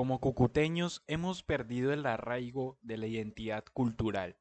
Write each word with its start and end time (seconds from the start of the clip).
Como 0.00 0.18
cucuteños 0.18 1.04
hemos 1.08 1.42
perdido 1.42 1.92
el 1.92 2.06
arraigo 2.06 2.78
de 2.80 2.96
la 2.96 3.06
identidad 3.06 3.66
cultural. 3.74 4.38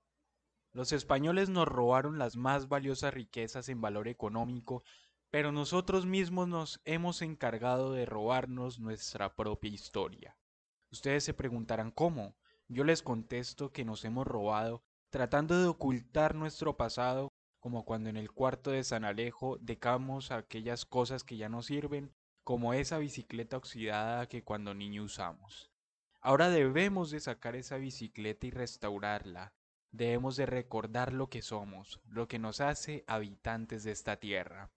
Los 0.71 0.93
españoles 0.93 1.49
nos 1.49 1.67
robaron 1.67 2.17
las 2.17 2.37
más 2.37 2.69
valiosas 2.69 3.13
riquezas 3.13 3.67
en 3.67 3.81
valor 3.81 4.07
económico, 4.07 4.83
pero 5.29 5.51
nosotros 5.51 6.05
mismos 6.05 6.47
nos 6.47 6.79
hemos 6.85 7.21
encargado 7.21 7.91
de 7.91 8.05
robarnos 8.05 8.79
nuestra 8.79 9.35
propia 9.35 9.69
historia. 9.69 10.37
Ustedes 10.93 11.25
se 11.25 11.33
preguntarán 11.33 11.91
cómo. 11.91 12.37
Yo 12.69 12.85
les 12.85 13.03
contesto 13.03 13.73
que 13.73 13.83
nos 13.83 14.05
hemos 14.05 14.25
robado 14.25 14.81
tratando 15.09 15.59
de 15.59 15.67
ocultar 15.67 16.35
nuestro 16.35 16.77
pasado, 16.77 17.33
como 17.59 17.83
cuando 17.83 18.07
en 18.07 18.15
el 18.15 18.31
cuarto 18.31 18.71
de 18.71 18.85
San 18.85 19.03
Alejo 19.03 19.57
decamos 19.59 20.31
aquellas 20.31 20.85
cosas 20.85 21.25
que 21.25 21.35
ya 21.35 21.49
no 21.49 21.63
sirven 21.63 22.13
como 22.49 22.73
esa 22.73 22.97
bicicleta 22.97 23.57
oxidada 23.57 24.27
que 24.27 24.43
cuando 24.43 24.73
niño 24.73 25.03
usamos. 25.03 25.69
Ahora 26.19 26.49
debemos 26.49 27.11
de 27.11 27.19
sacar 27.19 27.55
esa 27.55 27.77
bicicleta 27.77 28.47
y 28.47 28.49
restaurarla. 28.49 29.53
Debemos 29.91 30.35
de 30.35 30.47
recordar 30.47 31.13
lo 31.13 31.29
que 31.29 31.43
somos, 31.43 32.01
lo 32.07 32.27
que 32.27 32.39
nos 32.39 32.59
hace 32.59 33.03
habitantes 33.05 33.83
de 33.83 33.91
esta 33.91 34.19
tierra. 34.19 34.71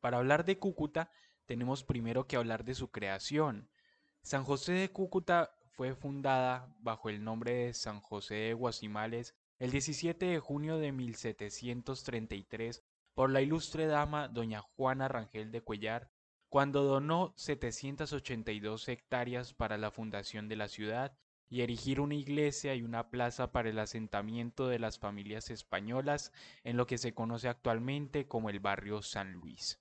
Para 0.00 0.16
hablar 0.16 0.46
de 0.46 0.58
Cúcuta, 0.58 1.10
tenemos 1.44 1.84
primero 1.84 2.26
que 2.26 2.36
hablar 2.36 2.64
de 2.64 2.74
su 2.74 2.90
creación. 2.90 3.68
San 4.22 4.44
José 4.44 4.72
de 4.72 4.90
Cúcuta 4.90 5.50
fue 5.66 5.94
fundada 5.94 6.74
bajo 6.78 7.10
el 7.10 7.22
nombre 7.22 7.52
de 7.52 7.74
San 7.74 8.00
José 8.00 8.34
de 8.34 8.54
Guasimales 8.54 9.34
el 9.58 9.72
17 9.72 10.24
de 10.24 10.38
junio 10.40 10.78
de 10.78 10.92
1733 10.92 12.82
por 13.12 13.28
la 13.28 13.42
ilustre 13.42 13.84
dama 13.84 14.28
doña 14.28 14.62
Juana 14.62 15.06
Rangel 15.08 15.52
de 15.52 15.60
Cuellar 15.60 16.10
cuando 16.48 16.82
donó 16.84 17.32
782 17.36 18.88
hectáreas 18.88 19.52
para 19.52 19.76
la 19.78 19.90
fundación 19.90 20.48
de 20.48 20.56
la 20.56 20.68
ciudad 20.68 21.12
y 21.50 21.62
erigir 21.62 22.00
una 22.00 22.14
iglesia 22.14 22.74
y 22.74 22.82
una 22.82 23.10
plaza 23.10 23.52
para 23.52 23.70
el 23.70 23.78
asentamiento 23.78 24.68
de 24.68 24.78
las 24.78 24.98
familias 24.98 25.50
españolas 25.50 26.32
en 26.64 26.76
lo 26.76 26.86
que 26.86 26.98
se 26.98 27.14
conoce 27.14 27.48
actualmente 27.48 28.26
como 28.26 28.50
el 28.50 28.60
barrio 28.60 29.02
San 29.02 29.32
Luis. 29.32 29.78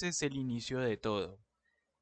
Ese 0.00 0.08
es 0.08 0.22
el 0.22 0.38
inicio 0.38 0.78
de 0.78 0.96
todo. 0.96 1.38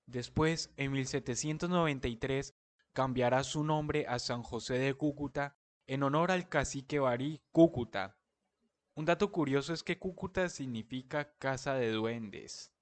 Después, 0.06 0.72
en 0.76 0.92
1793, 0.92 2.54
cambiará 2.92 3.42
su 3.42 3.64
nombre 3.64 4.06
a 4.06 4.20
San 4.20 4.44
José 4.44 4.74
de 4.78 4.94
Cúcuta 4.94 5.56
en 5.88 6.04
honor 6.04 6.30
al 6.30 6.48
cacique 6.48 7.00
Barí 7.00 7.42
Cúcuta. 7.50 8.16
Un 8.94 9.04
dato 9.04 9.32
curioso 9.32 9.72
es 9.72 9.82
que 9.82 9.98
Cúcuta 9.98 10.48
significa 10.48 11.36
casa 11.38 11.74
de 11.74 11.90
duendes. 11.90 12.72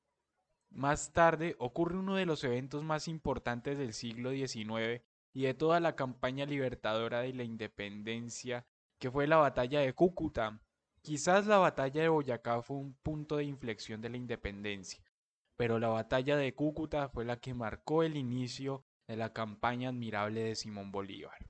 Más 0.69 1.15
tarde 1.15 1.57
ocurre 1.61 1.97
uno 1.97 2.17
de 2.17 2.27
los 2.27 2.45
eventos 2.45 2.85
más 2.85 3.09
importantes 3.09 3.79
del 3.79 3.95
siglo 3.95 4.33
XIX 4.33 5.03
y 5.33 5.45
de 5.45 5.55
toda 5.55 5.81
la 5.81 5.97
campaña 5.97 6.45
libertadora 6.45 7.21
de 7.21 7.33
la 7.33 7.43
independencia, 7.43 8.67
que 8.99 9.11
fue 9.11 9.27
la 9.27 9.39
batalla 9.39 9.81
de 9.81 9.95
Cúcuta. 9.95 10.61
Quizás 11.01 11.47
la 11.47 11.57
batalla 11.57 12.03
de 12.03 12.09
Boyacá 12.09 12.61
fue 12.61 12.77
un 12.77 12.93
punto 12.93 13.37
de 13.39 13.45
inflexión 13.45 14.03
de 14.03 14.11
la 14.11 14.17
independencia, 14.17 15.06
pero 15.57 15.79
la 15.79 15.89
batalla 15.89 16.37
de 16.37 16.55
Cúcuta 16.55 17.09
fue 17.09 17.25
la 17.25 17.39
que 17.39 17.55
marcó 17.55 18.03
el 18.03 18.17
inicio 18.17 18.85
de 19.07 19.17
la 19.17 19.33
campaña 19.33 19.89
admirable 19.89 20.43
de 20.43 20.55
Simón 20.55 20.93
Bolívar. 20.93 21.46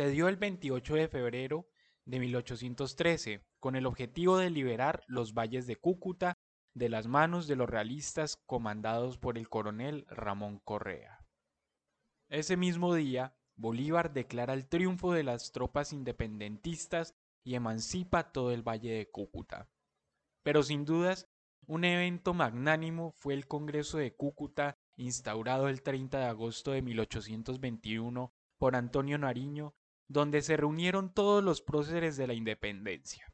Se 0.00 0.08
dio 0.08 0.28
el 0.28 0.36
28 0.36 0.94
de 0.94 1.08
febrero 1.08 1.68
de 2.06 2.20
1813 2.20 3.44
con 3.58 3.76
el 3.76 3.84
objetivo 3.84 4.38
de 4.38 4.48
liberar 4.48 5.04
los 5.06 5.34
valles 5.34 5.66
de 5.66 5.76
Cúcuta 5.76 6.38
de 6.72 6.88
las 6.88 7.06
manos 7.06 7.46
de 7.46 7.54
los 7.54 7.68
realistas 7.68 8.38
comandados 8.46 9.18
por 9.18 9.36
el 9.36 9.50
coronel 9.50 10.06
Ramón 10.08 10.58
Correa. 10.60 11.22
Ese 12.30 12.56
mismo 12.56 12.94
día, 12.94 13.36
Bolívar 13.56 14.14
declara 14.14 14.54
el 14.54 14.70
triunfo 14.70 15.12
de 15.12 15.22
las 15.22 15.52
tropas 15.52 15.92
independentistas 15.92 17.14
y 17.44 17.54
emancipa 17.54 18.32
todo 18.32 18.52
el 18.52 18.66
valle 18.66 18.92
de 18.92 19.10
Cúcuta. 19.10 19.68
Pero 20.42 20.62
sin 20.62 20.86
dudas, 20.86 21.28
un 21.66 21.84
evento 21.84 22.32
magnánimo 22.32 23.12
fue 23.18 23.34
el 23.34 23.46
Congreso 23.46 23.98
de 23.98 24.16
Cúcuta 24.16 24.78
instaurado 24.96 25.68
el 25.68 25.82
30 25.82 26.20
de 26.20 26.24
agosto 26.24 26.70
de 26.70 26.80
1821 26.80 28.32
por 28.56 28.76
Antonio 28.76 29.18
Nariño 29.18 29.74
donde 30.10 30.42
se 30.42 30.56
reunieron 30.56 31.14
todos 31.14 31.42
los 31.42 31.62
próceres 31.62 32.16
de 32.16 32.26
la 32.26 32.34
independencia. 32.34 33.32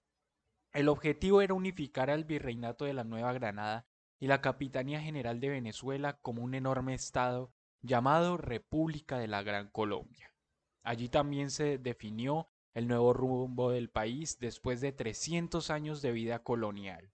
El 0.74 0.90
objetivo 0.90 1.40
era 1.40 1.54
unificar 1.54 2.10
al 2.10 2.24
virreinato 2.24 2.84
de 2.84 2.92
la 2.92 3.02
Nueva 3.02 3.32
Granada 3.32 3.86
y 4.20 4.26
la 4.26 4.42
Capitanía 4.42 5.00
General 5.00 5.40
de 5.40 5.48
Venezuela 5.48 6.18
como 6.20 6.42
un 6.42 6.54
enorme 6.54 6.92
estado 6.92 7.50
llamado 7.80 8.36
República 8.36 9.16
de 9.16 9.26
la 9.26 9.42
Gran 9.42 9.70
Colombia. 9.70 10.34
Allí 10.82 11.08
también 11.08 11.50
se 11.50 11.78
definió 11.78 12.50
el 12.74 12.88
nuevo 12.88 13.14
rumbo 13.14 13.70
del 13.70 13.88
país 13.88 14.38
después 14.38 14.82
de 14.82 14.92
300 14.92 15.70
años 15.70 16.02
de 16.02 16.12
vida 16.12 16.42
colonial. 16.42 17.10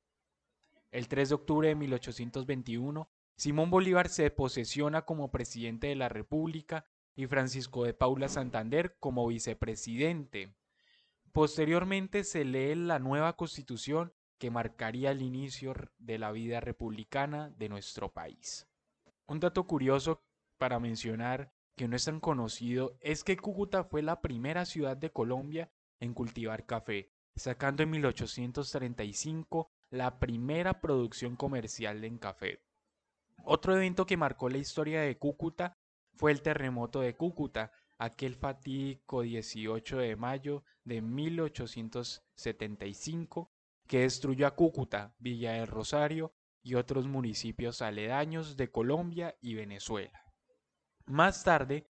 El 0.90 1.06
3 1.06 1.28
de 1.28 1.34
octubre 1.36 1.68
de 1.68 1.76
1821, 1.76 3.08
Simón 3.36 3.70
Bolívar 3.70 4.08
se 4.08 4.28
posesiona 4.32 5.02
como 5.02 5.30
presidente 5.30 5.86
de 5.86 5.94
la 5.94 6.08
República 6.08 6.84
y 7.14 7.26
Francisco 7.26 7.84
de 7.84 7.94
Paula 7.94 8.28
Santander 8.28 8.96
como 8.98 9.26
vicepresidente. 9.26 10.54
Posteriormente 11.32 12.24
se 12.24 12.44
lee 12.44 12.74
la 12.74 12.98
nueva 12.98 13.36
constitución 13.36 14.12
que 14.38 14.50
marcaría 14.50 15.10
el 15.12 15.22
inicio 15.22 15.74
de 15.98 16.18
la 16.18 16.32
vida 16.32 16.60
republicana 16.60 17.50
de 17.50 17.68
nuestro 17.68 18.12
país. 18.12 18.68
Un 19.26 19.40
dato 19.40 19.66
curioso 19.66 20.22
para 20.58 20.80
mencionar 20.80 21.52
que 21.76 21.88
no 21.88 21.96
es 21.96 22.04
tan 22.04 22.20
conocido 22.20 22.96
es 23.00 23.24
que 23.24 23.36
Cúcuta 23.36 23.84
fue 23.84 24.02
la 24.02 24.20
primera 24.20 24.64
ciudad 24.64 24.96
de 24.96 25.10
Colombia 25.10 25.70
en 26.00 26.12
cultivar 26.12 26.66
café, 26.66 27.10
sacando 27.36 27.82
en 27.82 27.90
1835 27.90 29.70
la 29.90 30.18
primera 30.18 30.80
producción 30.80 31.36
comercial 31.36 32.04
en 32.04 32.18
café. 32.18 32.60
Otro 33.44 33.76
evento 33.76 34.06
que 34.06 34.16
marcó 34.16 34.48
la 34.48 34.58
historia 34.58 35.02
de 35.02 35.18
Cúcuta 35.18 35.78
fue 36.14 36.32
el 36.32 36.42
terremoto 36.42 37.00
de 37.00 37.16
Cúcuta, 37.16 37.72
aquel 37.98 38.34
fatídico 38.34 39.22
18 39.22 39.98
de 39.98 40.16
mayo 40.16 40.64
de 40.84 41.02
1875 41.02 43.50
que 43.86 44.00
destruyó 44.00 44.46
a 44.46 44.54
Cúcuta, 44.54 45.14
Villa 45.18 45.52
del 45.52 45.66
Rosario 45.66 46.32
y 46.62 46.74
otros 46.74 47.06
municipios 47.06 47.82
aledaños 47.82 48.56
de 48.56 48.70
Colombia 48.70 49.36
y 49.40 49.54
Venezuela. 49.54 50.22
Más 51.06 51.44
tarde, 51.44 51.88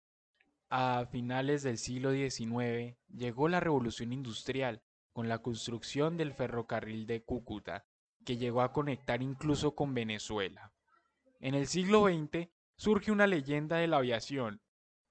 a 0.70 1.08
finales 1.12 1.64
del 1.64 1.78
siglo 1.78 2.12
XIX, 2.12 2.96
llegó 3.10 3.50
la 3.50 3.60
revolución 3.60 4.14
industrial, 4.14 4.82
con 5.12 5.28
la 5.28 5.40
construcción 5.40 6.16
del 6.16 6.34
ferrocarril 6.34 7.08
de 7.08 7.24
Cúcuta, 7.24 7.86
que 8.24 8.38
llegó 8.38 8.62
a 8.62 8.72
conectar 8.72 9.22
incluso 9.22 9.76
con 9.76 9.94
Venezuela. 9.94 10.72
En 11.40 11.56
el 11.56 11.68
siglo 11.68 12.06
XX 12.06 12.48
surge 12.80 13.12
una 13.12 13.28
leyenda 13.28 13.78
de 13.78 13.86
la 13.88 13.98
aviación, 13.98 14.62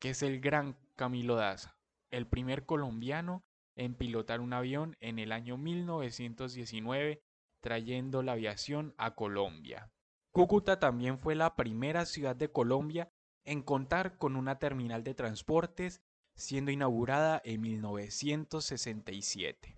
que 0.01 0.11
es 0.11 0.23
el 0.23 0.41
gran 0.41 0.77
Camilo 0.97 1.37
Daza, 1.37 1.77
el 2.11 2.27
primer 2.27 2.65
colombiano 2.65 3.45
en 3.77 3.95
pilotar 3.95 4.41
un 4.41 4.55
avión 4.55 4.97
en 5.01 5.19
el 5.19 5.33
año 5.33 5.59
1919, 5.59 7.21
trayendo 7.61 8.23
la 8.23 8.33
aviación 8.33 8.95
a 8.97 9.15
Colombia. 9.15 9.93
Cúcuta 10.33 10.79
también 10.79 11.19
fue 11.19 11.35
la 11.35 11.57
primera 11.57 12.07
ciudad 12.07 12.35
de 12.35 12.51
Colombia 12.51 13.11
en 13.45 13.63
contar 13.63 14.17
con 14.17 14.37
una 14.37 14.59
terminal 14.59 15.05
de 15.05 15.13
transportes, 15.13 16.01
siendo 16.37 16.71
inaugurada 16.71 17.43
en 17.45 17.61
1967. 17.61 19.77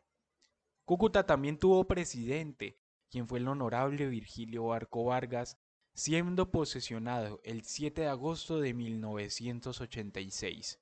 Cúcuta 0.84 1.26
también 1.26 1.58
tuvo 1.58 1.88
presidente, 1.88 2.78
quien 3.10 3.26
fue 3.26 3.40
el 3.40 3.48
honorable 3.48 4.06
Virgilio 4.06 4.66
Barco 4.66 5.02
Vargas, 5.04 5.58
siendo 6.00 6.50
posesionado 6.50 7.40
el 7.44 7.62
7 7.62 8.00
de 8.00 8.08
agosto 8.08 8.58
de 8.58 8.72
1986. 8.72 10.80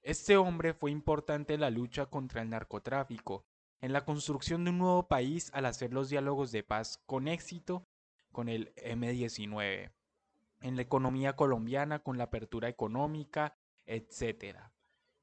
Este 0.00 0.38
hombre 0.38 0.72
fue 0.72 0.90
importante 0.90 1.52
en 1.52 1.60
la 1.60 1.68
lucha 1.68 2.06
contra 2.06 2.40
el 2.40 2.48
narcotráfico, 2.48 3.44
en 3.82 3.92
la 3.92 4.06
construcción 4.06 4.64
de 4.64 4.70
un 4.70 4.78
nuevo 4.78 5.06
país 5.06 5.50
al 5.52 5.66
hacer 5.66 5.92
los 5.92 6.08
diálogos 6.08 6.50
de 6.50 6.62
paz 6.62 6.98
con 7.04 7.28
éxito 7.28 7.86
con 8.32 8.48
el 8.48 8.74
M19, 8.76 9.92
en 10.62 10.76
la 10.76 10.82
economía 10.82 11.36
colombiana 11.36 11.98
con 11.98 12.16
la 12.16 12.24
apertura 12.24 12.70
económica, 12.70 13.58
etc. 13.84 14.60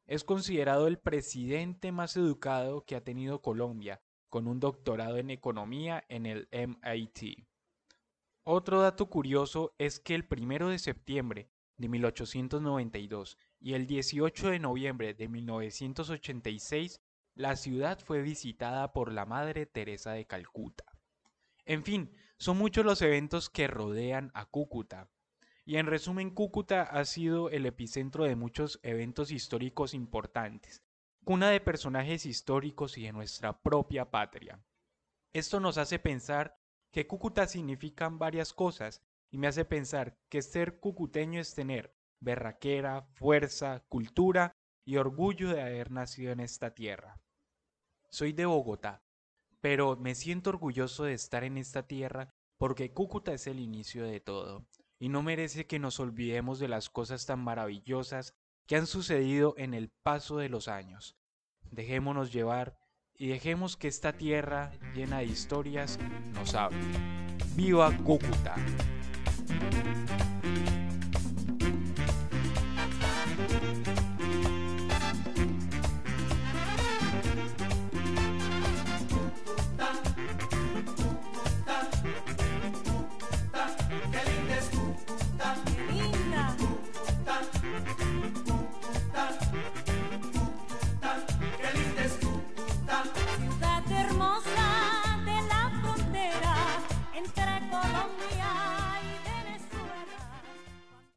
Es 0.06 0.24
considerado 0.24 0.86
el 0.86 1.00
presidente 1.00 1.92
más 1.92 2.16
educado 2.16 2.86
que 2.86 2.96
ha 2.96 3.04
tenido 3.04 3.42
Colombia, 3.42 4.04
con 4.30 4.48
un 4.48 4.60
doctorado 4.60 5.18
en 5.18 5.32
economía 5.32 6.04
en 6.10 6.28
el 6.28 6.48
MIT. 6.52 7.50
Otro 8.44 8.82
dato 8.82 9.08
curioso 9.08 9.76
es 9.78 10.00
que 10.00 10.16
el 10.16 10.28
1 10.30 10.70
de 10.70 10.80
septiembre 10.80 11.52
de 11.78 11.90
1892 11.90 13.38
y 13.60 13.74
el 13.74 13.86
18 13.86 14.50
de 14.50 14.60
noviembre 14.60 15.14
de 15.14 15.28
1986 15.28 17.02
la 17.36 17.56
ciudad 17.56 18.00
fue 18.00 18.22
visitada 18.22 18.94
por 18.94 19.12
la 19.12 19.26
Madre 19.26 19.66
Teresa 19.66 20.14
de 20.14 20.26
Calcuta. 20.26 20.86
En 21.66 21.84
fin, 21.84 22.14
son 22.38 22.58
muchos 22.58 22.84
los 22.84 23.02
eventos 23.02 23.50
que 23.50 23.68
rodean 23.68 24.32
a 24.34 24.46
Cúcuta. 24.46 25.10
Y 25.64 25.78
en 25.78 25.86
resumen, 25.86 26.32
Cúcuta 26.32 26.82
ha 26.82 27.06
sido 27.06 27.50
el 27.52 27.66
epicentro 27.68 28.24
de 28.26 28.36
muchos 28.36 28.80
eventos 28.82 29.32
históricos 29.32 29.94
importantes, 29.94 30.84
cuna 31.24 31.50
de 31.52 31.62
personajes 31.62 32.26
históricos 32.26 32.98
y 32.98 33.04
de 33.04 33.14
nuestra 33.14 33.62
propia 33.62 34.10
patria. 34.10 34.60
Esto 35.32 35.60
nos 35.60 35.78
hace 35.78 36.00
pensar 36.00 36.61
que 36.92 37.08
Cúcuta 37.08 37.48
significan 37.48 38.20
varias 38.20 38.54
cosas 38.54 39.02
y 39.30 39.38
me 39.38 39.48
hace 39.48 39.66
pensar 39.66 40.18
que 40.30 40.42
ser 40.42 40.80
cucuteño 40.80 41.40
es 41.40 41.56
tener 41.56 41.96
berraquera, 42.20 43.04
fuerza, 43.14 43.84
cultura 43.88 44.56
y 44.86 44.98
orgullo 44.98 45.50
de 45.50 45.62
haber 45.62 45.92
nacido 45.92 46.32
en 46.32 46.42
esta 46.42 46.74
tierra. 46.74 47.20
Soy 48.10 48.34
de 48.34 48.46
Bogotá, 48.46 49.04
pero 49.62 49.96
me 49.96 50.16
siento 50.16 50.50
orgulloso 50.50 51.06
de 51.06 51.14
estar 51.14 51.44
en 51.44 51.58
esta 51.58 51.88
tierra 51.88 52.34
porque 52.58 52.92
Cúcuta 52.92 53.34
es 53.34 53.48
el 53.48 53.60
inicio 53.60 54.04
de 54.04 54.20
todo 54.20 54.68
y 55.00 55.10
no 55.10 55.24
merece 55.24 55.66
que 55.66 55.80
nos 55.80 56.00
olvidemos 56.00 56.60
de 56.60 56.68
las 56.68 56.90
cosas 56.90 57.26
tan 57.26 57.40
maravillosas 57.40 58.36
que 58.68 58.76
han 58.76 58.86
sucedido 58.86 59.56
en 59.58 59.74
el 59.74 59.90
paso 59.90 60.38
de 60.38 60.50
los 60.50 60.68
años. 60.68 61.18
Dejémonos 61.72 62.32
llevar 62.32 62.78
y 63.21 63.27
dejemos 63.27 63.77
que 63.77 63.88
esta 63.88 64.13
tierra 64.13 64.71
llena 64.95 65.19
de 65.19 65.25
historias 65.25 66.00
nos 66.33 66.56
hable. 66.56 66.79
¡Viva 67.56 67.95
Cúcuta! 67.97 68.56